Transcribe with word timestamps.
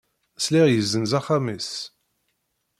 Sliɣ 0.45 0.67
yezzenz 0.69 1.11
axxam-is. 1.19 1.71